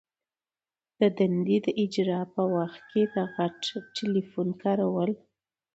[0.99, 3.59] د دندي د اجرا په وخت کي د غټ
[3.95, 5.11] ټلیفون کارول.